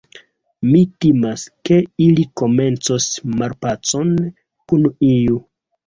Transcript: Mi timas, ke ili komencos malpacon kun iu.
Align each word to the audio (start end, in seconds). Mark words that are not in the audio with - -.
Mi 0.69 0.79
timas, 1.05 1.43
ke 1.69 1.79
ili 2.07 2.27
komencos 2.43 3.13
malpacon 3.39 4.15
kun 4.23 4.93
iu. 5.15 5.43